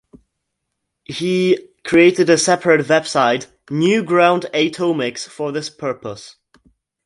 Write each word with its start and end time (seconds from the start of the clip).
He 1.05 1.69
created 1.83 2.27
a 2.31 2.37
separate 2.39 2.87
website, 2.87 3.45
"New 3.69 4.01
Ground 4.01 4.47
Atomix", 4.51 5.29
for 5.29 5.51
this 5.51 5.69
purpose. 5.69 6.37